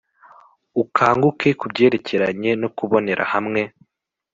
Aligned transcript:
ukanguke 0.81 1.49
ku 1.59 1.65
byerekeranye 1.71 2.51
no 2.61 2.69
kubonera 2.77 3.23
hamwe 3.33 3.61